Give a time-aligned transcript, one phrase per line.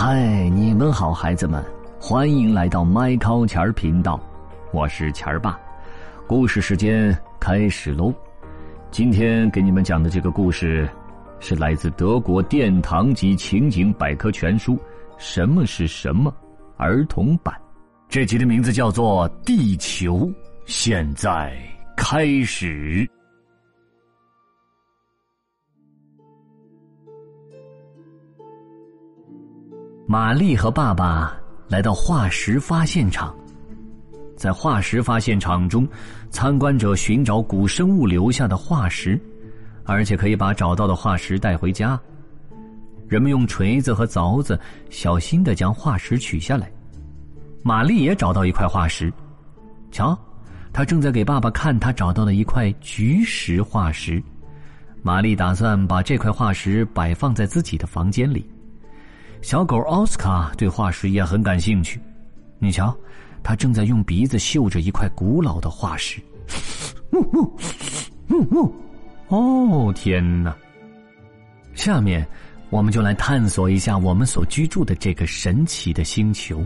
[0.00, 1.60] 嗨，你们好，孩子们，
[1.98, 4.16] 欢迎来到麦考钱儿频道，
[4.70, 5.58] 我是钱儿爸。
[6.24, 8.14] 故事时间开始喽！
[8.92, 10.88] 今天给你们讲的这个故事，
[11.40, 14.76] 是来自德国殿堂级情景百科全书
[15.18, 16.30] 《什么是什么》
[16.76, 17.52] 儿童版。
[18.08, 20.18] 这集的名字叫做《地球》，
[20.64, 21.58] 现在
[21.96, 23.04] 开始。
[30.10, 33.36] 玛丽和爸爸来到化石发现场，
[34.38, 35.86] 在化石发现场中，
[36.30, 39.20] 参观者寻找古生物留下的化石，
[39.84, 42.00] 而且可以把找到的化石带回家。
[43.06, 44.58] 人们用锤子和凿子
[44.88, 46.72] 小心的将化石取下来。
[47.62, 49.12] 玛丽也找到一块化石，
[49.90, 50.18] 瞧，
[50.72, 54.22] 她正在给爸爸看她找到的一块菊石化石。
[55.02, 58.48] 玛丽打算把这块化石摆放在自己的房间里。
[59.40, 62.00] 小狗奥斯卡对化石也很感兴趣，
[62.58, 62.94] 你瞧，
[63.42, 66.20] 他正在用鼻子嗅着一块古老的化石。
[69.28, 70.54] 哦天哪！
[71.74, 72.26] 下面，
[72.70, 76.62] 我们就来探索一下我们所居住的这个神奇的星球。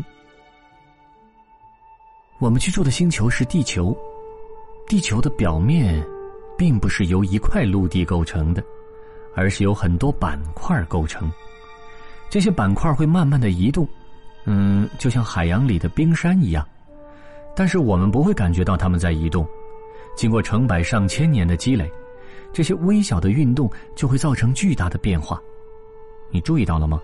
[2.38, 3.96] 我们居住的星球是地球，
[4.88, 6.04] 地球的表面，
[6.56, 8.64] 并不是由一块陆地构成的，
[9.36, 11.30] 而是由很多板块构成。
[12.32, 13.86] 这些板块会慢慢的移动，
[14.46, 16.66] 嗯，就像海洋里的冰山一样，
[17.54, 19.46] 但是我们不会感觉到它们在移动。
[20.16, 21.92] 经过成百上千年的积累，
[22.50, 25.38] 这些微小的运动就会造成巨大的变化。
[26.30, 26.98] 你注意到了吗？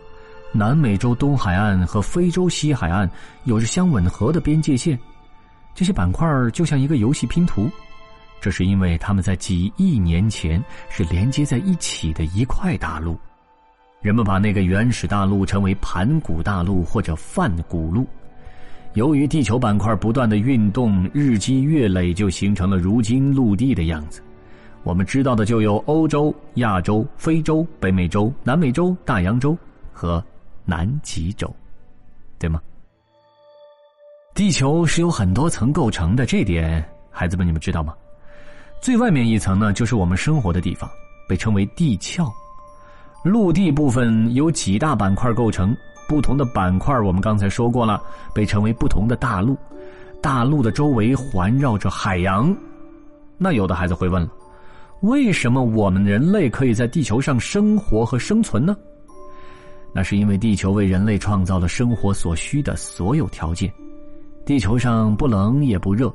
[0.51, 3.06] 南美洲东海岸和非洲西海岸
[3.45, 4.99] 有着相吻合的边界线，
[5.75, 7.71] 这些板块就像一个游戏拼图，
[8.41, 13.15] 这是因为它们在几亿年前是连接在一起的一块大陆。
[14.00, 18.06] 人们把那个原始大陆称为盘古大陆或者泛古陆。
[18.94, 24.22] 由于地球板块不断的运动，日积月累，就形成了如今陆地的样子。
[24.84, 29.56] 我们知道的就有欧洲、亚洲、非洲、北美洲、南美洲、大洋洲
[29.92, 30.25] 和
[30.64, 31.53] 南极洲，
[32.38, 32.60] 对吗？
[34.32, 37.92] 地球是由很多层构成的，这点孩子们你们知道吗？
[38.81, 40.88] 最外面一层呢，就是我们生活的地方，
[41.28, 42.25] 被称为地壳。
[43.25, 45.77] 陆地部分由几大板块构成，
[46.09, 48.01] 不同的板块我们刚才说过了，
[48.33, 49.56] 被称为不同的大陆。
[50.23, 52.55] 大陆的周围环绕着海洋。
[53.37, 54.29] 那有的孩子会问了，
[55.01, 58.77] 为什么我们人类可以在地球上生活和生存呢？
[59.93, 63.73] 那是因为地球为人类创造了生活所需的所有条件。
[64.45, 66.12] 地球上不冷也不热，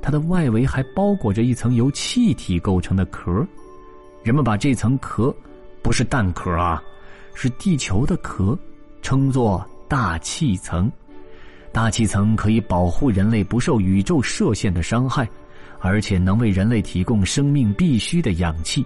[0.00, 3.46] 它的外围还包裹着一层由气体构成的壳。
[4.24, 5.34] 人们把这层壳。
[5.82, 6.82] 不是蛋壳啊，
[7.34, 8.56] 是地球的壳，
[9.02, 10.90] 称作大气层。
[11.72, 15.28] 大气层可以保护人类不受宇宙射线的伤害，
[15.80, 18.84] 而且能为人类提供生命必需的氧气。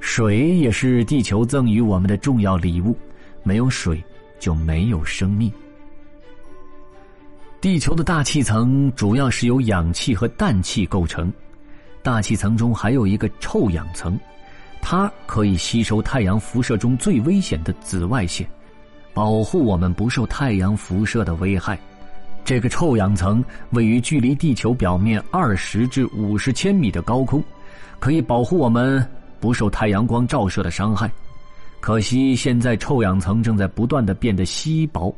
[0.00, 2.96] 水也是地球赠予我们的重要礼物，
[3.42, 4.02] 没有水
[4.38, 5.52] 就没有生命。
[7.60, 11.32] 地球的大气层主要是由氧气和氮气构成，
[12.02, 14.18] 大气层中还有一个臭氧层。
[14.90, 18.48] 它可以吸收太阳辐射中最危险的紫外线，
[19.12, 21.78] 保护我们不受太阳辐射的危害。
[22.42, 27.44] 这个臭氧层位于距离地球表面二十至五十千米的高空，
[27.98, 29.06] 可以保护我们
[29.38, 31.12] 不受太阳光照射的伤害。
[31.80, 35.14] 可惜现在臭氧层正在不断的变得稀薄，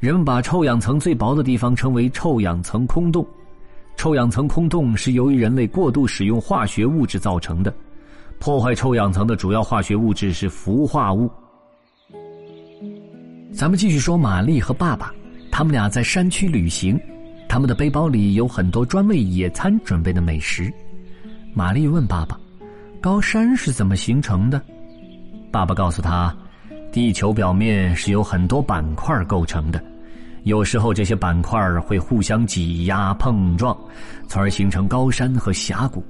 [0.00, 3.26] 人们把臭氧层最薄的地方称为臭氧层空洞。
[3.96, 7.72] 臭氧层空洞是由于人类过度使用化学物质造成的。
[8.42, 11.30] 破坏臭氧层的主要化学物质是氟化物。
[13.54, 15.14] 咱们继续说，玛丽和爸爸，
[15.48, 16.98] 他们俩在山区旅行，
[17.48, 20.72] 他们的背包里有很多专为野餐准备的美食。
[21.54, 22.36] 玛丽问爸爸
[23.00, 24.60] ：“高山是怎么形成的？”
[25.52, 26.36] 爸爸告诉他
[26.90, 29.80] ：“地球表面是由很多板块构成的，
[30.42, 33.76] 有时候这些板块会互相挤压碰撞，
[34.26, 36.04] 从而形成高山和峡谷。”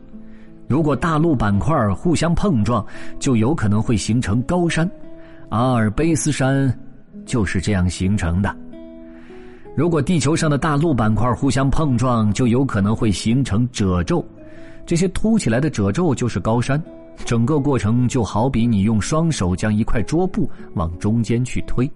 [0.68, 2.84] 如果大陆板块互相碰撞，
[3.18, 4.90] 就有可能会形成高山，
[5.50, 6.72] 阿尔卑斯山
[7.26, 8.54] 就是这样形成的。
[9.76, 14.24] 如果地球上的大陆板块互相碰撞，就有可能会形成褶皱，
[14.86, 16.82] 这些凸起来的褶皱就是高山。
[17.26, 21.90] 整个过程就好比你用双手将一块桌布往中间去推。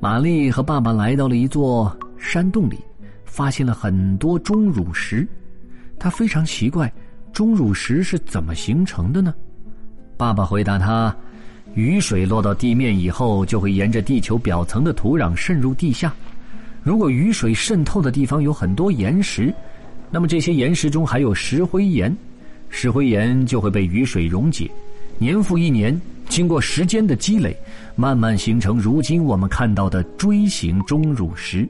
[0.00, 2.78] 玛丽和爸爸来到了一座山洞里，
[3.24, 5.28] 发现了很多钟乳石，
[5.98, 6.90] 他非常奇怪。
[7.38, 9.32] 钟乳石是怎么形成的呢？
[10.16, 11.14] 爸爸回答他
[11.76, 16.12] ：“雨水落到地面以后，就会沿着地球表层的土壤渗入地下。
[16.82, 19.54] 如果雨水渗透的地方有很多岩石，
[20.10, 22.12] 那么这些岩石中还有石灰岩，
[22.70, 24.68] 石灰岩就会被雨水溶解，
[25.16, 25.96] 年复一年，
[26.28, 27.56] 经过时间的积累，
[27.94, 31.68] 慢慢形成如今我们看到的锥形钟乳石。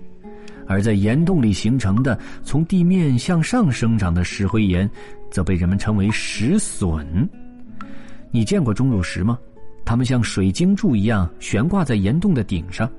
[0.70, 4.88] 而在岩洞里形成的从地面向上生长的石灰岩，
[5.30, 7.28] 则被人们称为石笋。
[8.30, 9.38] 你见过钟乳石吗？
[9.84, 12.90] 它们像水晶柱一样悬挂在岩洞的顶上，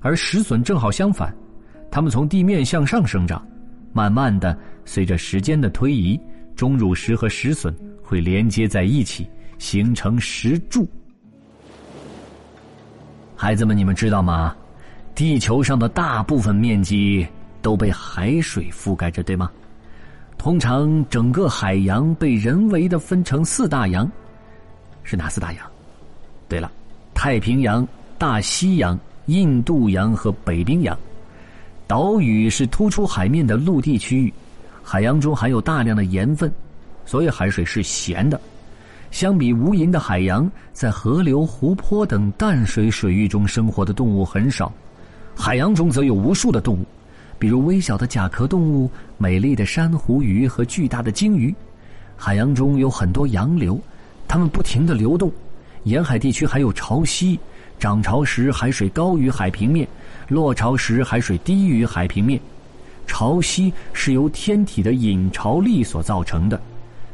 [0.00, 1.34] 而石笋正好相反，
[1.90, 3.46] 它们从地面向上生长，
[3.92, 4.56] 慢慢的
[4.86, 6.18] 随着时间的推移，
[6.56, 9.28] 钟乳石和石笋会连接在一起，
[9.58, 10.88] 形成石柱。
[13.36, 14.56] 孩子们，你们知道吗？
[15.14, 17.26] 地球上的大部分面积
[17.60, 19.50] 都被海水覆盖着，对吗？
[20.40, 24.10] 通常整个海洋被人为的分成四大洋，
[25.02, 25.70] 是哪四大洋？
[26.48, 26.72] 对了，
[27.12, 30.98] 太平洋、大西洋、印度洋和北冰洋。
[31.86, 34.32] 岛屿是突出海面的陆地区域，
[34.82, 36.50] 海洋中含有大量的盐分，
[37.04, 38.40] 所以海水是咸的。
[39.10, 44.72] 相比无垠的海洋，在河流、湖泊等淡水水域中生活的动物很少。
[45.36, 46.86] 海洋中则有无数的动物，
[47.40, 51.52] 比如微小的甲壳动物、美丽的珊瑚鱼和巨大的鲸鱼。
[52.14, 53.80] 海洋中有很多洋流，
[54.28, 55.32] 它们不停的流动。
[55.84, 57.38] 沿海地区还有潮汐，
[57.78, 59.88] 涨潮时海水高于海平面，
[60.28, 62.38] 落潮时海水低于海平面。
[63.06, 66.60] 潮汐是由天体的引潮力所造成的。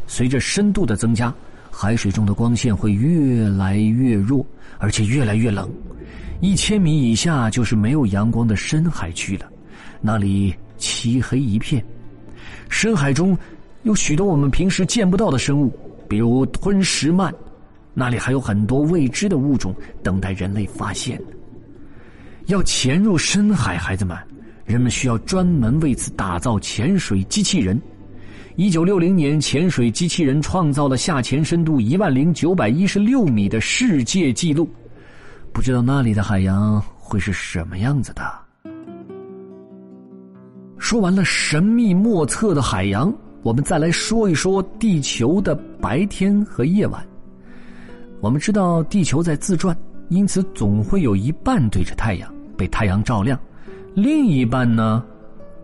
[0.09, 1.33] 随着深度的增加，
[1.71, 4.45] 海水中的光线会越来越弱，
[4.79, 5.71] 而且越来越冷。
[6.41, 9.47] 一千米以下就是没有阳光的深海区了，
[10.01, 11.85] 那里漆黑一片。
[12.69, 13.37] 深海中
[13.83, 15.73] 有许多我们平时见不到的生物，
[16.09, 17.33] 比如吞食鳗，
[17.95, 21.21] 那里还有很多未知的物种等待人类发现
[22.47, 24.17] 要潜入深海，孩子们，
[24.65, 27.81] 人们需要专门为此打造潜水机器人。
[28.57, 34.69] 一九六零年，潜水机器人创造了下潜深度一万零九百一十六米的世界纪录。
[35.53, 38.46] 不知道那里的海洋会是什么样子的。
[40.79, 43.13] 说完了神秘莫测的海洋，
[43.43, 47.05] 我们再来说一说地球的白天和夜晚。
[48.21, 49.77] 我们知道地球在自转，
[50.09, 53.39] 因此总会有一半对着太阳，被太阳照亮；
[53.95, 55.03] 另一半呢，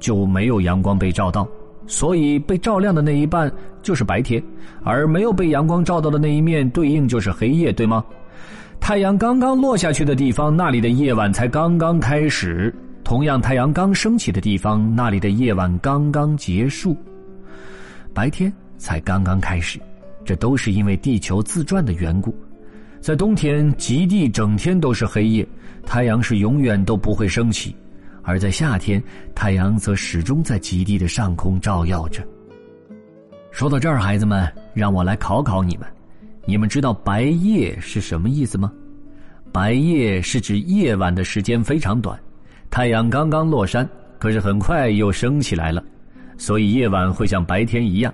[0.01, 1.47] 就没有阳光被照到，
[1.87, 3.51] 所以被照亮的那一半
[3.83, 4.43] 就是白天，
[4.83, 8.05] 而没有被阳光照到的那一面，对应就是黑夜，对吗？
[8.81, 12.73] 太阳刚刚落下去的地方，那里的夜晚才刚刚开始；
[13.05, 16.97] 同样，太阳刚升起的地方，那里的夜晚刚刚结束，
[18.15, 19.81] 白天才刚刚开始。
[20.25, 22.33] 这都是因为地球自转的缘故。
[23.01, 25.47] 在冬天，极地整天都是黑夜，
[25.85, 27.75] 太阳是永远都不会升起；
[28.23, 29.03] 而在夏天，
[29.35, 32.23] 太阳则始终在极地的上空照耀着。
[33.51, 35.87] 说到这儿，孩子们，让我来考考你们。
[36.45, 38.73] 你们知道“白夜”是什么意思吗？
[39.51, 42.19] 白夜是指夜晚的时间非常短，
[42.73, 43.87] 太阳刚刚落山，
[44.19, 45.85] 可是很快又升起来了，
[46.39, 48.13] 所以夜晚会像白天一样。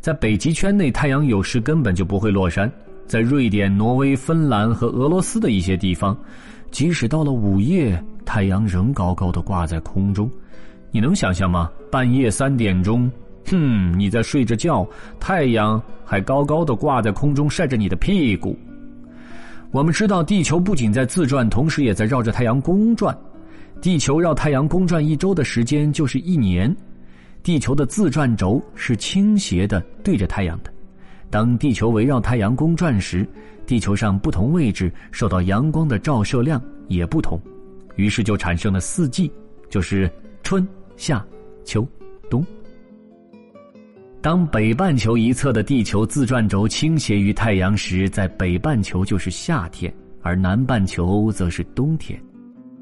[0.00, 2.70] 在北极圈内，太阳有时根本就不会落山。
[3.06, 6.18] 在瑞典、挪威、芬兰和俄罗斯的一些地方，
[6.72, 10.28] 即使到了午夜，太阳仍高高的挂在空中。
[10.90, 11.70] 你能想象吗？
[11.88, 13.08] 半夜三点钟。
[13.48, 14.84] 哼，你在睡着觉，
[15.20, 18.58] 太阳还高高的挂在空中晒着你的屁股。
[19.70, 23.16] 我们知道，地球不仅在自转，同时也在绕着太阳公转。
[23.80, 26.74] 地球绕太阳公转一周的时间就是一年。
[27.42, 30.72] 地球的自转轴是倾斜的，对着太阳的。
[31.30, 33.24] 当地球围绕太阳公转时，
[33.66, 37.40] 地球上不同位置受到阳光的照射量也不同，
[37.94, 39.30] 于是就产生了四季，
[39.70, 40.10] 就是
[40.42, 40.66] 春
[40.96, 41.24] 夏
[41.64, 41.86] 秋
[42.28, 42.44] 冬。
[44.20, 52.18] 当北半球一侧的地球自转轴倾斜于太阳时，在北半球就是夏天，而南半球则是冬天；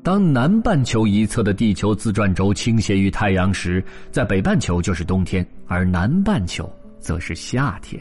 [0.04, 6.70] 当南半球一侧的地球自转轴倾斜于太阳时，在北半球就是冬天，而南半球
[7.00, 7.99] 则是夏天。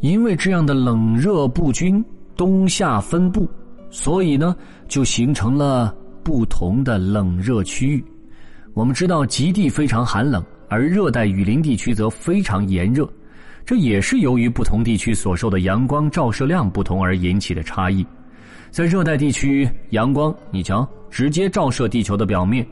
[0.00, 2.04] 因为这样的冷热不均、
[2.36, 3.48] 冬夏分布，
[3.88, 4.56] 所以呢，
[4.88, 8.04] 就形成了不同的冷热区域。
[8.74, 10.44] 我们知道，极地非常寒冷。
[10.68, 13.08] 而热带雨林地区则非常炎热，
[13.64, 18.04] 这也是由于不同地区所受的阳光照射量不同而引起的差异。
[18.70, 22.64] 在热带地区，阳光你瞧直接照射地球的表面；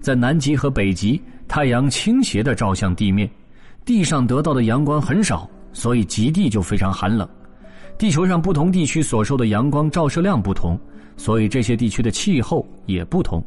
[0.00, 3.28] 在南极和北极，太阳倾斜的照向地面，
[3.84, 7.28] 地上得到的阳光很少，所以极地就非常寒冷。
[7.96, 10.78] 地球上不同地区所受的阳光照射量不同，
[11.16, 13.44] 所以这些地区的气候也不同。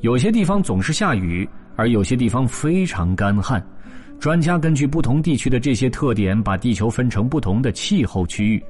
[0.00, 3.62] 有些地方总是下雨，而有些地方非常干旱。
[4.22, 8.64] 专家根据不同地区的这些特点，把地球分成不同的气候区域。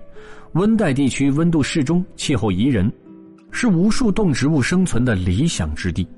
[0.53, 2.91] 温带地区温度适中，气候宜人，
[3.51, 6.09] 是无数动植物生存的理想之地。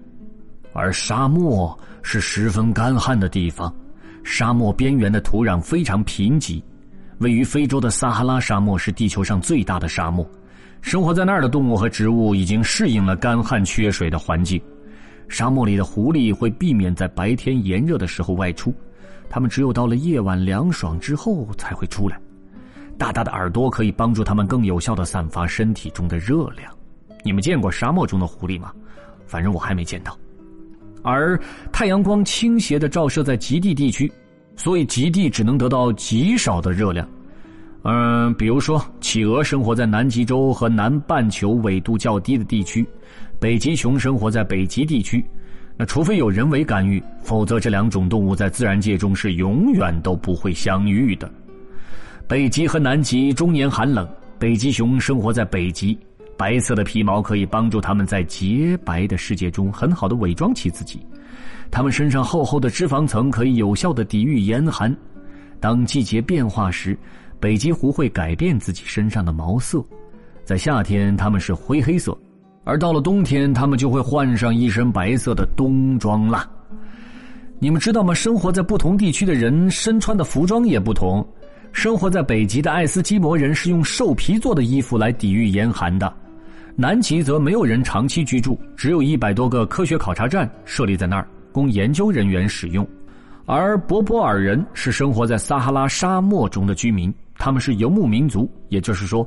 [0.73, 3.75] 而沙漠是十分干旱的地方，
[4.23, 6.63] 沙漠边缘的土壤非常贫瘠。
[7.19, 10.25] 位于非洲的撒哈拉沙漠是地球上最大的沙漠，
[10.81, 14.63] 生活在那儿的动物和植物已经适应了干旱缺水的环境。
[15.29, 18.73] 沙漠里的狐狸会避免在白天炎热的时候外出，
[19.29, 22.19] 它们只有到了夜晚凉爽之后才会出来。
[22.97, 26.73] 大大的耳朵可以帮助它们更有效的散发身体中的热量。
[27.25, 28.73] 你们见过沙漠中的狐狸吗？
[29.27, 30.17] 反正我还没见到。
[31.03, 31.39] 而
[31.73, 34.11] 太阳光倾斜的照射在极地地区。
[34.57, 37.05] 所以极地只能得到极少的热量，
[37.83, 42.87] 嗯，比如说企鹅生活在南极洲和南半球纬度较低的地区，
[43.41, 45.27] 北极熊生活在北极地区。
[45.77, 51.29] 那除非有人为干预，否则这两种动物在自然界中是永远都不会相遇的。
[52.29, 55.99] 北极和南极终年寒冷，北极熊生活在北极，
[56.37, 61.01] 白色的皮毛可以帮助它们在洁白的世界中很好的伪装起自己。
[61.71, 64.95] 它们身上厚厚的脂肪层可以有效的抵御严寒。
[65.59, 66.97] 当季节变化时，
[67.41, 69.85] 北极狐会改变自己身上的毛色。
[70.45, 72.17] 在夏天，它们是灰黑色，
[72.65, 76.49] 而到了冬天，他们就会换上一身白色的冬装啦。
[77.59, 78.13] 你们知道吗？
[78.13, 81.27] 生活在不同地区的人身穿的服装也不同。
[81.73, 86.13] 生活在北极的爱斯基摩人是用兽皮做的衣服来抵御严寒的，
[86.77, 91.27] 南极则没有人长期居住，只有一百多个科学考察站设立在那儿。
[91.53, 92.87] 供研究人员使用，
[93.47, 99.27] 而博博尔人是生活在撒哈拉沙漠中的居民，他们是游牧民族，也就是说，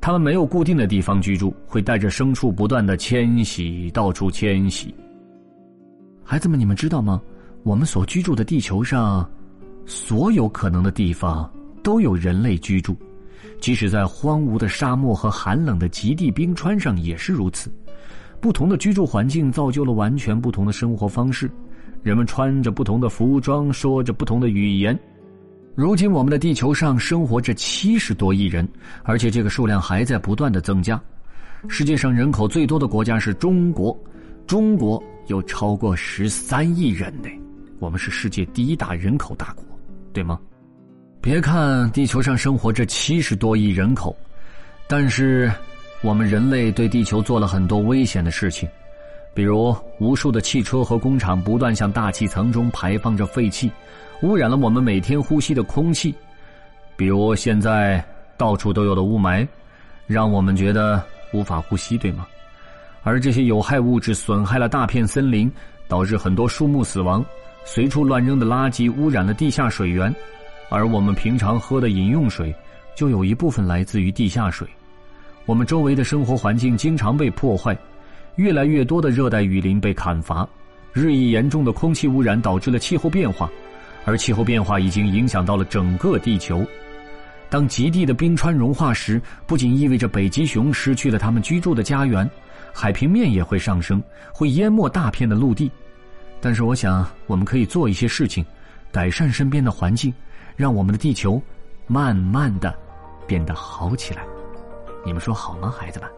[0.00, 4.94] 他们没有固定的地方居住，会带着牲畜不断的迁徙，到处迁徙。
[6.24, 7.20] 孩子们，你们知道吗？
[7.64, 9.28] 我们所居住的地球上，
[9.84, 11.50] 所有可能的地方
[11.82, 12.96] 都有人类居住，
[13.60, 17.70] 即使在荒芜的沙漠和寒冷的极地冰川上也是如此。
[18.40, 21.50] 不同的居住环境造就了完全不同的生活方式。
[22.02, 24.98] 人们穿着不同的服装，说着不同的语言。
[25.78, 28.68] 如今，我们的地球上生活着七十多亿人，
[29.04, 31.00] 而且这个数量还在不断的增加。
[31.68, 33.96] 世界上人口最多的国家是中国，
[34.44, 37.28] 中国有超过十三亿人呢。
[37.78, 39.64] 我们是世界第一大人口大国，
[40.12, 40.36] 对吗？
[41.20, 44.16] 别看地球上生活着七十多亿人口，
[44.88, 45.48] 但是
[46.02, 48.68] 我们人类对地球做了很多危险的事情。
[49.32, 53.70] 比如，无数的汽车和工厂不断向大气层中排放着废气，
[54.22, 56.14] 污染了我们每天呼吸的空气。
[56.96, 58.04] 比如，现在
[58.36, 59.46] 到处都有的雾霾，
[60.06, 62.26] 让我们觉得无法呼吸，对吗？
[63.04, 65.50] 而这些有害物质损害了大片森林，
[65.86, 67.24] 导致很多树木死亡。
[67.64, 70.12] 随处乱扔的垃圾污染了地下水源，
[70.68, 72.54] 而我们平常喝的饮用水，
[72.96, 74.66] 就有一部分来自于地下水。
[75.46, 77.76] 我们周围的生活环境经常被破坏。
[78.36, 80.48] 越来越多的热带雨林被砍伐，
[80.92, 83.50] 日益严重的空气污染导致了气候变化，
[84.08, 86.64] 而气候变化已经影响到了整个地球。
[87.50, 92.28] 当极地的冰川融化时，不仅意味着北极熊失去了它们居住的家园，
[92.72, 95.70] 海平面也会上升，会淹没大片的陆地。
[96.40, 98.44] 但是，我想我们可以做一些事情，
[98.90, 100.12] 改善身边的环境，
[100.56, 101.40] 让我们的地球
[101.86, 102.74] 慢慢的
[103.26, 104.22] 变得好起来。
[105.04, 106.08] 你们说好吗，孩子们？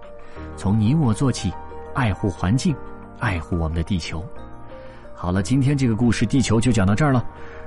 [0.57, 1.53] 从你我做起。
[1.93, 2.73] 爱护环境，
[3.19, 4.25] 爱护我们的地球。
[5.23, 7.23] 好了，今天这个故事《地球》就讲到这儿了。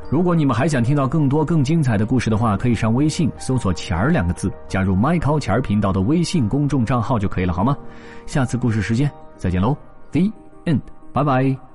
[0.10, 7.78] 如果你们还想听到更多更精彩的故事的话，可以上微信搜索“钱儿”两个字，加入 Michael 钱儿频道的微信公众账号就可以了，好吗？
[8.26, 9.78] 下次故事时间再见喽
[10.12, 10.22] ，The
[10.66, 10.82] End，
[11.14, 11.73] 拜拜。